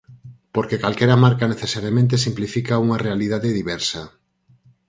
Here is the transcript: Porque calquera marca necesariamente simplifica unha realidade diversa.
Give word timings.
Porque 0.55 0.79
calquera 0.83 1.21
marca 1.25 1.45
necesariamente 1.53 2.23
simplifica 2.25 2.81
unha 2.85 3.01
realidade 3.05 3.49
diversa. 3.59 4.01